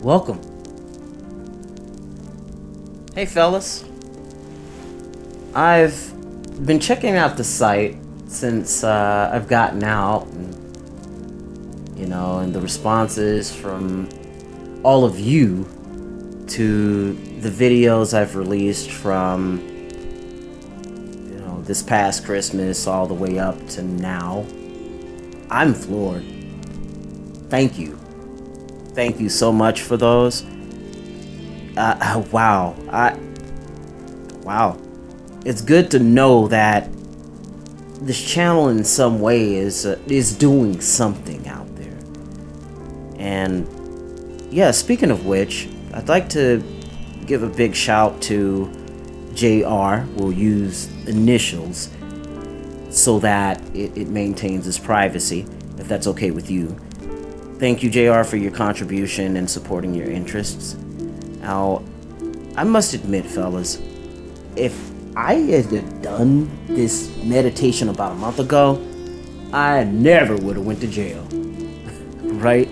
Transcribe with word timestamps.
welcome. 0.00 0.40
Hey, 3.14 3.26
fellas. 3.26 3.84
I've 5.54 6.14
been 6.66 6.78
checking 6.78 7.16
out 7.16 7.36
the 7.36 7.44
site 7.44 7.96
since 8.28 8.84
uh, 8.84 9.30
I've 9.32 9.48
gotten 9.48 9.82
out, 9.82 10.26
and, 10.26 11.98
you 11.98 12.06
know, 12.06 12.38
and 12.38 12.54
the 12.54 12.60
responses 12.60 13.54
from 13.54 14.08
all 14.84 15.04
of 15.04 15.18
you 15.18 15.66
to 16.48 17.12
the 17.40 17.50
videos 17.50 18.14
I've 18.14 18.36
released 18.36 18.90
from, 18.90 19.58
you 21.28 21.40
know, 21.40 21.60
this 21.62 21.82
past 21.82 22.24
Christmas 22.24 22.86
all 22.86 23.06
the 23.06 23.14
way 23.14 23.38
up 23.38 23.66
to 23.70 23.82
now. 23.82 24.46
I'm 25.50 25.74
floored. 25.74 26.24
Thank 27.48 27.78
you. 27.78 27.98
Thank 28.98 29.20
you 29.20 29.28
so 29.28 29.52
much 29.52 29.82
for 29.82 29.96
those. 29.96 30.44
Uh, 31.76 31.96
uh, 32.00 32.24
wow. 32.32 32.74
I 32.90 33.16
wow. 34.42 34.76
It's 35.44 35.60
good 35.60 35.88
to 35.92 36.00
know 36.00 36.48
that 36.48 36.90
this 38.00 38.20
channel 38.20 38.70
in 38.70 38.82
some 38.82 39.20
way 39.20 39.54
is 39.54 39.86
uh, 39.86 40.00
is 40.08 40.36
doing 40.36 40.80
something 40.80 41.46
out 41.46 41.72
there. 41.76 41.96
And 43.20 43.68
yeah, 44.52 44.72
speaking 44.72 45.12
of 45.12 45.26
which, 45.26 45.68
I'd 45.94 46.08
like 46.08 46.28
to 46.30 46.60
give 47.24 47.44
a 47.44 47.48
big 47.48 47.76
shout 47.76 48.20
to 48.22 48.68
JR. 49.32 50.10
We'll 50.16 50.32
use 50.32 50.88
initials 51.06 51.88
so 52.90 53.20
that 53.20 53.62
it, 53.76 53.96
it 53.96 54.08
maintains 54.08 54.66
its 54.66 54.76
privacy, 54.76 55.46
if 55.78 55.86
that's 55.86 56.08
okay 56.08 56.32
with 56.32 56.50
you. 56.50 56.76
Thank 57.58 57.82
you, 57.82 57.90
JR, 57.90 58.22
for 58.22 58.36
your 58.36 58.52
contribution 58.52 59.36
and 59.36 59.50
supporting 59.50 59.92
your 59.92 60.08
interests. 60.08 60.76
Now, 61.40 61.82
I 62.54 62.62
must 62.62 62.94
admit, 62.94 63.26
fellas, 63.26 63.82
if 64.54 64.92
I 65.16 65.34
had 65.34 66.00
done 66.00 66.48
this 66.68 67.12
meditation 67.24 67.88
about 67.88 68.12
a 68.12 68.14
month 68.14 68.38
ago, 68.38 68.80
I 69.52 69.82
never 69.82 70.36
would 70.36 70.54
have 70.54 70.64
went 70.64 70.80
to 70.82 70.86
jail. 70.86 71.20
right? 72.38 72.68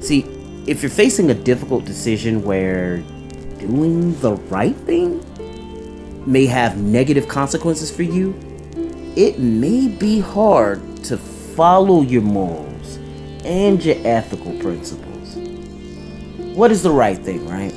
See, 0.00 0.22
if 0.66 0.82
you're 0.82 0.90
facing 0.90 1.30
a 1.30 1.34
difficult 1.34 1.84
decision 1.84 2.42
where 2.42 2.96
doing 3.60 4.18
the 4.18 4.32
right 4.50 4.74
thing 4.74 5.22
may 6.26 6.46
have 6.46 6.78
negative 6.78 7.28
consequences 7.28 7.92
for 7.94 8.02
you, 8.02 8.34
it 9.14 9.38
may 9.38 9.86
be 9.86 10.18
hard 10.18 11.04
to 11.04 11.16
follow 11.16 12.02
your 12.02 12.22
morals 12.22 12.68
and 13.48 13.82
your 13.82 13.96
ethical 14.04 14.52
principles. 14.60 15.34
What 16.54 16.70
is 16.70 16.82
the 16.82 16.90
right 16.90 17.18
thing, 17.18 17.48
right? 17.48 17.72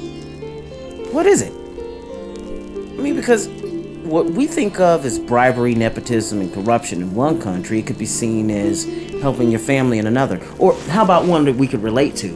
What 1.13 1.25
is 1.25 1.41
it? 1.41 1.53
I 1.53 3.01
mean, 3.01 3.15
because 3.15 3.47
what 4.03 4.25
we 4.31 4.47
think 4.47 4.81
of 4.81 5.05
as 5.05 5.17
bribery, 5.17 5.73
nepotism, 5.73 6.41
and 6.41 6.53
corruption 6.53 7.01
in 7.01 7.15
one 7.15 7.39
country, 7.41 7.81
could 7.81 7.97
be 7.97 8.05
seen 8.05 8.51
as 8.51 8.83
helping 9.21 9.49
your 9.49 9.61
family 9.61 9.97
in 9.97 10.07
another. 10.07 10.45
Or 10.59 10.75
how 10.89 11.05
about 11.05 11.25
one 11.25 11.45
that 11.45 11.55
we 11.55 11.67
could 11.67 11.81
relate 11.81 12.17
to? 12.17 12.33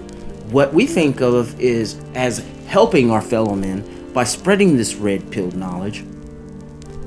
What 0.52 0.74
we 0.74 0.88
think 0.88 1.20
of 1.20 1.60
is 1.60 2.02
as 2.16 2.46
helping 2.68 3.12
our 3.12 3.22
fellow 3.22 3.56
men 3.56 4.14
by 4.14 4.24
spreading 4.24 4.78
this 4.78 4.96
red 4.96 5.30
pill 5.30 5.52
knowledge 5.52 6.06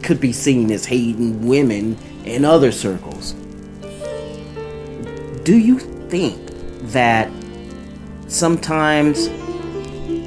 could 0.03 0.21
be 0.21 0.33
seen 0.33 0.71
as 0.71 0.85
hating 0.85 1.47
women 1.47 1.97
in 2.25 2.45
other 2.45 2.71
circles. 2.71 3.33
Do 5.45 5.57
you 5.57 5.98
think 6.09 6.39
that 6.93 7.31
sometimes 8.29 9.29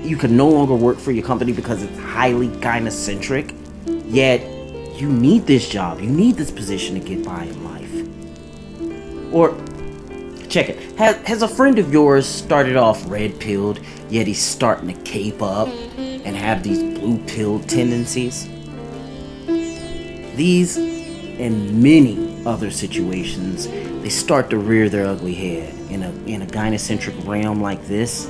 you 0.08 0.18
can 0.18 0.36
no 0.36 0.50
longer 0.50 0.76
work 0.76 0.98
for 0.98 1.12
your 1.12 1.26
company 1.26 1.52
because 1.54 1.84
it's 1.84 1.98
highly 2.00 2.48
gynocentric, 2.48 3.56
yet 4.12 4.42
you 5.00 5.10
need 5.10 5.46
this 5.46 5.68
job, 5.70 6.00
you 6.00 6.10
need 6.10 6.36
this 6.36 6.52
position 6.52 7.00
to 7.00 7.02
get 7.02 7.24
by 7.24 7.44
in 7.46 7.64
life. 7.64 9.34
Or, 9.34 9.56
check 10.50 10.70
it, 10.70 10.98
has, 10.98 11.16
has 11.26 11.42
a 11.42 11.48
friend 11.48 11.80
of 11.80 11.92
yours 11.92 12.28
started 12.28 12.76
off 12.76 13.10
red 13.10 13.40
pilled, 13.40 13.80
yet 14.10 14.28
he's 14.28 14.42
starting 14.42 14.94
to 14.94 15.02
cape 15.04 15.42
up 15.42 15.68
and 15.98 16.36
have 16.36 16.62
these 16.64 16.80
blue 17.00 17.18
pill 17.26 17.60
tendencies? 17.62 18.48
These 20.36 20.78
and 20.78 21.82
many 21.82 22.31
other 22.46 22.72
situations 22.72 23.68
they 24.02 24.10
start 24.10 24.50
to 24.50 24.58
rear 24.58 24.90
their 24.90 25.06
ugly 25.06 25.36
head 25.36 25.74
in 25.92 26.02
a 26.02 26.12
in 26.26 26.42
a 26.42 26.46
gynocentric 26.46 27.28
realm 27.28 27.62
like 27.62 27.86
this. 27.86 28.26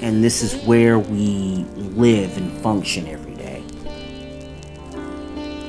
And 0.00 0.24
this 0.24 0.42
is 0.42 0.54
where 0.64 0.98
we 0.98 1.66
live 1.76 2.36
and 2.38 2.50
function 2.62 3.06
every 3.08 3.34
day. 3.34 3.62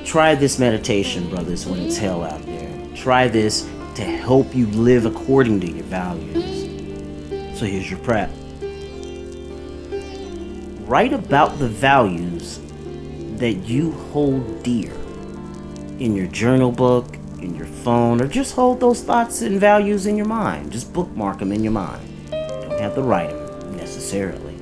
Try 0.05 0.35
this 0.35 0.59
meditation, 0.59 1.29
brothers, 1.29 1.65
when 1.65 1.79
it's 1.79 1.97
hell 1.97 2.23
out 2.23 2.41
there. 2.45 2.95
Try 2.95 3.27
this 3.27 3.63
to 3.95 4.03
help 4.03 4.55
you 4.55 4.67
live 4.67 5.05
according 5.05 5.59
to 5.61 5.67
your 5.67 5.83
values. 5.85 7.59
So 7.59 7.65
here's 7.65 7.89
your 7.89 7.99
prep. 7.99 8.29
Write 10.87 11.11
about 11.11 11.59
the 11.59 11.67
values 11.67 12.59
that 13.39 13.53
you 13.65 13.91
hold 13.91 14.63
dear 14.63 14.98
in 15.99 16.15
your 16.15 16.27
journal 16.27 16.71
book, 16.71 17.15
in 17.41 17.55
your 17.55 17.65
phone, 17.65 18.21
or 18.21 18.27
just 18.27 18.55
hold 18.55 18.79
those 18.79 19.03
thoughts 19.03 19.41
and 19.41 19.59
values 19.59 20.05
in 20.05 20.15
your 20.15 20.25
mind. 20.25 20.71
Just 20.71 20.93
bookmark 20.93 21.39
them 21.39 21.51
in 21.51 21.63
your 21.63 21.73
mind. 21.73 22.31
Don't 22.31 22.79
have 22.79 22.95
to 22.95 23.01
write 23.01 23.29
them 23.29 23.75
necessarily. 23.77 24.55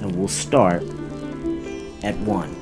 And 0.00 0.14
we'll 0.16 0.28
start 0.28 0.82
at 2.02 2.16
one. 2.18 2.54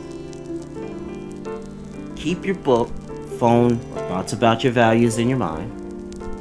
Keep 2.17 2.45
your 2.45 2.55
book, 2.55 2.91
phone, 3.39 3.73
or 3.73 4.09
thoughts 4.09 4.33
about 4.33 4.63
your 4.63 4.73
values 4.73 5.19
in 5.19 5.29
your 5.29 5.39
mind. 5.39 5.77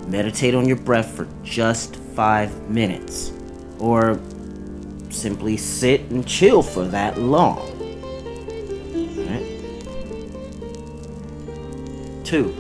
Meditate 0.08 0.54
on 0.54 0.68
your 0.68 0.78
breath 0.78 1.16
for 1.16 1.28
just 1.44 1.96
five 1.96 2.70
minutes. 2.70 3.32
Or 3.80 4.20
simply 5.10 5.58
sit 5.58 6.02
and 6.12 6.28
chill 6.28 6.62
for 6.62 6.86
that 6.86 7.18
long. 7.18 7.79
Two, 12.30 12.54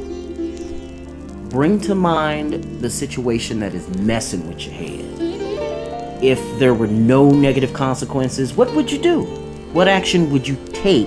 bring 1.52 1.80
to 1.82 1.94
mind 1.94 2.82
the 2.82 2.90
situation 2.90 3.60
that 3.60 3.76
is 3.76 3.88
messing 4.00 4.48
with 4.48 4.66
your 4.66 4.74
head. 4.74 6.24
If 6.24 6.40
there 6.58 6.74
were 6.74 6.88
no 6.88 7.30
negative 7.30 7.72
consequences, 7.72 8.56
what 8.56 8.74
would 8.74 8.92
you 8.92 8.98
do? 8.98 9.26
What 9.72 9.88
action 9.88 10.32
would 10.32 10.48
you 10.48 10.58
take 10.74 11.06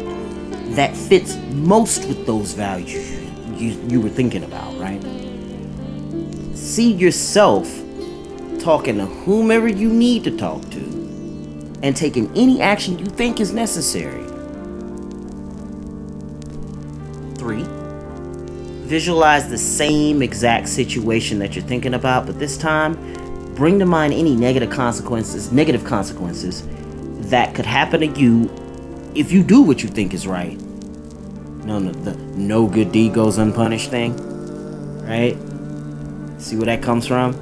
that 0.76 0.96
fits 0.96 1.36
most 1.50 2.06
with 2.06 2.24
those 2.24 2.52
values 2.52 3.10
you, 3.56 3.70
you 3.88 4.00
were 4.00 4.08
thinking 4.08 4.44
about, 4.44 4.78
right? 4.78 5.02
See 6.56 6.92
yourself 6.92 7.66
talking 8.60 8.96
to 8.98 9.06
whomever 9.06 9.66
you 9.66 9.88
need 9.88 10.22
to 10.22 10.36
talk 10.36 10.62
to 10.70 11.78
and 11.82 11.96
taking 11.96 12.30
any 12.36 12.60
action 12.60 12.96
you 12.96 13.06
think 13.06 13.40
is 13.40 13.52
necessary. 13.52 14.31
Visualize 18.92 19.48
the 19.48 19.56
same 19.56 20.20
exact 20.20 20.68
situation 20.68 21.38
that 21.38 21.56
you're 21.56 21.64
thinking 21.64 21.94
about, 21.94 22.26
but 22.26 22.38
this 22.38 22.58
time 22.58 22.92
bring 23.54 23.78
to 23.78 23.86
mind 23.86 24.12
any 24.12 24.36
negative 24.36 24.68
consequences, 24.68 25.50
negative 25.50 25.82
consequences 25.82 26.62
that 27.30 27.54
could 27.54 27.64
happen 27.64 28.00
to 28.00 28.20
you 28.20 28.50
if 29.14 29.32
you 29.32 29.42
do 29.42 29.62
what 29.62 29.82
you 29.82 29.88
think 29.88 30.12
is 30.12 30.26
right. 30.26 30.60
No, 31.64 31.78
no, 31.78 31.90
the 31.90 32.14
no 32.36 32.66
good 32.66 32.92
deed 32.92 33.14
goes 33.14 33.38
unpunished 33.38 33.88
thing, 33.88 34.12
right? 35.06 35.38
See 36.38 36.56
where 36.56 36.66
that 36.66 36.82
comes 36.82 37.06
from? 37.06 37.32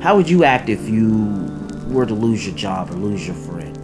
How 0.00 0.16
would 0.16 0.30
you 0.30 0.44
act 0.44 0.70
if 0.70 0.88
you 0.88 1.46
were 1.88 2.06
to 2.06 2.14
lose 2.14 2.46
your 2.46 2.56
job 2.56 2.90
or 2.90 2.94
lose 2.94 3.26
your 3.26 3.36
friend? 3.36 3.76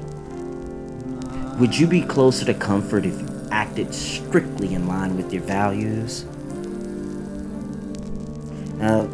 Would 1.60 1.76
you 1.76 1.86
be 1.86 2.00
closer 2.00 2.46
to 2.46 2.54
comfort 2.54 3.04
if 3.04 3.20
you 3.20 3.28
acted 3.50 3.92
strictly 3.92 4.72
in 4.72 4.88
line 4.88 5.14
with 5.18 5.30
your 5.30 5.42
values? 5.42 6.24
Uh, 8.80 9.06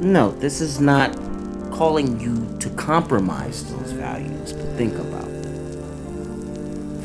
no, 0.00 0.30
this 0.30 0.60
is 0.60 0.80
not 0.80 1.12
calling 1.72 2.20
you 2.20 2.58
to 2.60 2.70
compromise 2.70 3.64
those 3.72 3.90
values, 3.92 4.52
but 4.52 4.64
think 4.76 4.94
about 4.94 5.26
it. 5.26 5.44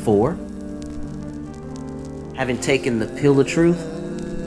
Four, 0.04 0.38
having 2.36 2.60
taken 2.60 3.00
the 3.00 3.06
pill 3.20 3.40
of 3.40 3.46
truth, 3.48 3.80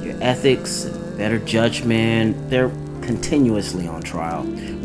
your 0.04 0.16
ethics 0.22 0.86
better 1.18 1.40
judgment, 1.40 2.50
they're 2.50 2.70
continuously 3.02 3.88
on 3.88 4.02
trial, 4.02 4.44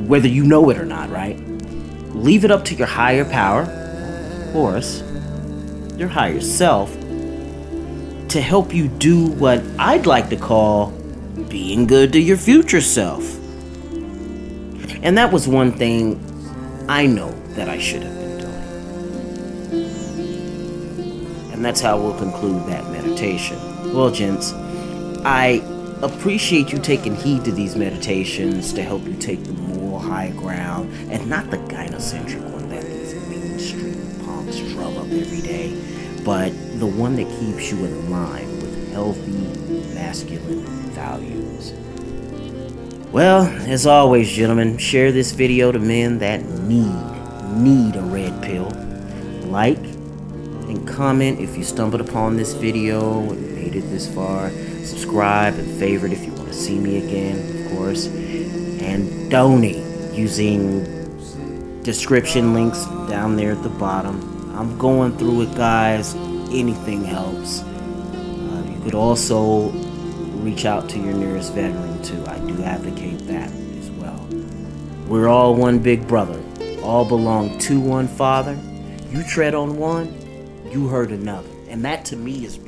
whether 0.08 0.26
you 0.26 0.42
know 0.44 0.68
it 0.70 0.78
or 0.78 0.84
not, 0.84 1.08
right? 1.10 1.38
Leave 2.10 2.44
it 2.44 2.50
up 2.50 2.64
to 2.64 2.74
your 2.74 2.88
higher 2.88 3.24
power, 3.24 3.62
of 3.62 4.52
course, 4.52 5.02
your 5.96 6.08
higher 6.08 6.40
self, 6.40 6.92
to 8.28 8.40
help 8.40 8.74
you 8.74 8.88
do 8.88 9.28
what 9.28 9.62
I'd 9.78 10.06
like 10.06 10.28
to 10.30 10.36
call 10.36 10.92
being 11.48 11.86
good 11.86 12.12
to 12.12 12.20
your 12.20 12.36
future 12.36 12.80
self. 12.80 13.36
And 15.02 15.18
that 15.18 15.30
was 15.32 15.46
one 15.46 15.72
thing 15.72 16.18
I 16.88 17.06
know 17.06 17.30
that 17.50 17.68
I 17.68 17.78
should 17.78 18.02
have 18.02 18.14
been 18.14 18.38
doing. 18.38 18.56
And 21.52 21.64
that's 21.64 21.80
how 21.80 22.00
we'll 22.00 22.18
conclude 22.18 22.66
that 22.66 22.90
meditation. 22.90 23.58
Well, 23.92 24.10
gents, 24.10 24.52
I 25.24 25.62
appreciate 26.02 26.72
you 26.72 26.78
taking 26.78 27.14
heed 27.14 27.44
to 27.44 27.52
these 27.52 27.76
meditations 27.76 28.72
to 28.72 28.82
help 28.82 29.04
you 29.04 29.14
take 29.14 29.44
the 29.44 29.52
moral 29.52 29.98
high 29.98 30.30
ground 30.30 30.92
and 31.10 31.28
not 31.28 31.50
the 31.50 31.58
gynocentric 31.58 32.50
one 32.52 32.68
that 32.70 32.84
these 32.84 33.14
mainstream 33.28 34.24
punks 34.24 34.58
drum 34.72 34.96
up 34.96 35.04
every 35.04 35.42
day, 35.42 35.74
but 36.24 36.50
the 36.78 36.86
one 36.86 37.16
that 37.16 37.28
keeps 37.38 37.70
you 37.70 37.84
in 37.84 38.10
line 38.10 38.55
healthy 38.96 39.92
masculine 39.94 40.64
values. 40.96 41.74
Well, 43.12 43.42
as 43.68 43.86
always, 43.86 44.32
gentlemen, 44.32 44.78
share 44.78 45.12
this 45.12 45.32
video 45.32 45.70
to 45.70 45.78
men 45.78 46.18
that 46.20 46.42
need, 46.62 46.96
need 47.52 47.94
a 47.96 48.00
red 48.00 48.42
pill. 48.42 48.72
Like 49.50 49.76
and 49.76 50.88
comment 50.88 51.40
if 51.40 51.58
you 51.58 51.62
stumbled 51.62 52.00
upon 52.00 52.38
this 52.38 52.54
video 52.54 53.20
and 53.20 53.54
made 53.54 53.76
it 53.76 53.82
this 53.90 54.12
far. 54.14 54.48
Subscribe 54.82 55.52
and 55.58 55.78
favorite 55.78 56.14
if 56.14 56.24
you 56.24 56.32
want 56.32 56.48
to 56.48 56.54
see 56.54 56.78
me 56.78 56.96
again, 57.06 57.36
of 57.66 57.72
course. 57.76 58.06
And 58.06 59.30
donate 59.30 59.84
using 60.14 61.82
description 61.82 62.54
links 62.54 62.86
down 63.10 63.36
there 63.36 63.52
at 63.52 63.62
the 63.62 63.68
bottom. 63.68 64.16
I'm 64.56 64.78
going 64.78 65.18
through 65.18 65.42
it, 65.42 65.54
guys. 65.54 66.14
Anything 66.50 67.04
helps. 67.04 67.62
Could 68.86 68.94
also 68.94 69.70
reach 70.44 70.64
out 70.64 70.88
to 70.90 70.98
your 71.00 71.12
nearest 71.12 71.52
veteran, 71.54 72.00
too. 72.04 72.24
I 72.28 72.38
do 72.38 72.62
advocate 72.62 73.18
that 73.26 73.50
as 73.50 73.90
well. 73.90 74.28
We're 75.08 75.26
all 75.26 75.56
one 75.56 75.80
big 75.80 76.06
brother, 76.06 76.40
all 76.84 77.04
belong 77.04 77.58
to 77.58 77.80
one 77.80 78.06
father. 78.06 78.56
You 79.10 79.24
tread 79.24 79.56
on 79.56 79.76
one, 79.76 80.14
you 80.70 80.86
hurt 80.86 81.10
another. 81.10 81.48
And 81.68 81.84
that 81.84 82.04
to 82.04 82.16
me 82.16 82.44
is. 82.44 82.60